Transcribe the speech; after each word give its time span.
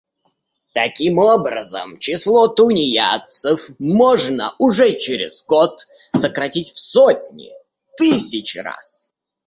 Таким 0.73 1.19
образом, 1.19 1.95
число 1.99 2.47
тунеядцев 2.47 3.69
можно 3.77 4.55
уже 4.57 4.95
через 4.95 5.45
год 5.45 5.81
сократить 6.17 6.71
в 6.71 6.79
сотни, 6.79 7.51
тысячи 7.97 8.57
раз. 8.57 9.13